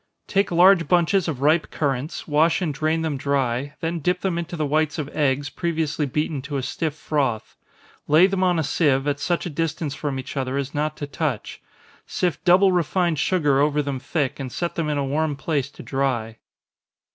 _Take 0.27 0.49
large 0.49 0.87
bunches 0.87 1.27
of 1.27 1.43
ripe 1.43 1.69
currants, 1.69 2.27
wash 2.27 2.59
and 2.59 2.73
drain 2.73 3.03
them 3.03 3.17
dry, 3.17 3.75
then 3.81 3.99
dip 3.99 4.21
them 4.21 4.39
into 4.39 4.55
the 4.57 4.65
whites 4.65 4.97
of 4.97 5.07
eggs, 5.15 5.51
previously 5.51 6.07
beaten 6.07 6.41
to 6.41 6.57
a 6.57 6.63
stiff 6.63 6.95
froth. 6.95 7.55
Lay 8.07 8.25
them 8.25 8.43
on 8.43 8.57
a 8.57 8.63
sieve, 8.63 9.07
at 9.07 9.19
such 9.19 9.45
a 9.45 9.49
distance 9.51 9.93
from 9.93 10.17
each 10.17 10.35
other 10.35 10.57
as 10.57 10.73
not 10.73 10.97
to 10.97 11.05
touch 11.05 11.61
sift 12.07 12.43
double 12.43 12.71
refined 12.71 13.19
sugar 13.19 13.59
over 13.59 13.83
them 13.83 13.99
thick, 13.99 14.39
and 14.39 14.51
set 14.51 14.73
them 14.73 14.89
in 14.89 14.97
a 14.97 15.05
warm 15.05 15.35
place 15.35 15.69
to 15.69 15.83
dry. 15.83 16.39